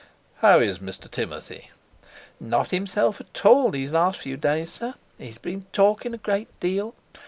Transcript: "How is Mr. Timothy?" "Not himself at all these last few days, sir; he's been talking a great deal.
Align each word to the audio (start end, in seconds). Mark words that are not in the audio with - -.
"How 0.37 0.59
is 0.59 0.79
Mr. 0.79 1.11
Timothy?" 1.11 1.69
"Not 2.39 2.69
himself 2.71 3.21
at 3.21 3.45
all 3.45 3.69
these 3.69 3.91
last 3.91 4.19
few 4.19 4.35
days, 4.35 4.71
sir; 4.71 4.95
he's 5.19 5.37
been 5.37 5.67
talking 5.73 6.15
a 6.15 6.17
great 6.17 6.47
deal. 6.59 6.95